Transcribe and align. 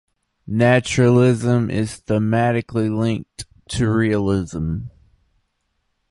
Naturalism 0.47 1.69
is 1.69 2.01
thematically 2.07 2.89
linked 2.89 3.45
to 3.69 3.87
realism. 3.87 4.77